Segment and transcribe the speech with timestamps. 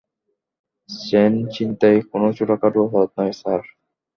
[0.89, 3.61] Chain ছিনতাই কোন ছোট-খাটো অপরাধ নয়, স্যার।